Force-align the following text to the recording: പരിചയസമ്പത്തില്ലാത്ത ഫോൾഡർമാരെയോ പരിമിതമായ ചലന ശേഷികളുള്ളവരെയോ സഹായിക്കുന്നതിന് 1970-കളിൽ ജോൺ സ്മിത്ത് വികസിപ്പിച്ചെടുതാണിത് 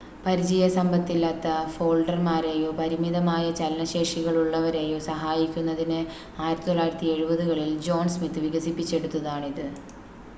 പരിചയസമ്പത്തില്ലാത്ത 0.21 1.47
ഫോൾഡർമാരെയോ 1.73 2.69
പരിമിതമായ 2.79 3.43
ചലന 3.59 3.83
ശേഷികളുള്ളവരെയോ 3.91 4.97
സഹായിക്കുന്നതിന് 5.07 5.99
1970-കളിൽ 6.41 7.71
ജോൺ 7.87 8.09
സ്മിത്ത് 8.15 8.43
വികസിപ്പിച്ചെടുതാണിത് 8.47 9.65